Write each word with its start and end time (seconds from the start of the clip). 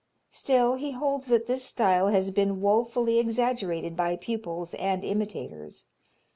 Still 0.31 0.77
he 0.77 0.93
holds 0.93 1.27
that 1.27 1.45
this 1.45 1.63
style 1.63 2.07
has 2.07 2.31
been 2.31 2.59
woefully 2.59 3.19
exaggerated 3.19 3.95
by 3.95 4.15
pupils 4.15 4.73
and 4.73 5.03
imitators. 5.05 5.85